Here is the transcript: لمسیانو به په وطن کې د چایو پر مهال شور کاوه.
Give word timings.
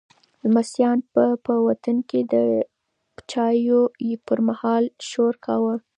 لمسیانو 0.43 1.05
به 1.13 1.25
په 1.45 1.53
وطن 1.67 1.97
کې 2.09 2.21
د 2.33 2.35
چایو 3.31 3.81
پر 4.25 4.39
مهال 4.47 4.83
شور 5.09 5.33
کاوه. 5.45 5.75